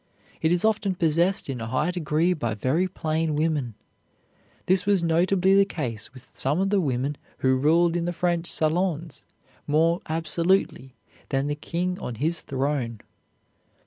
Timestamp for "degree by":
1.91-2.55